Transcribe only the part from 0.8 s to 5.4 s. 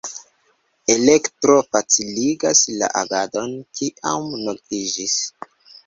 Elektro faciligas la agadon, kiam noktiĝis.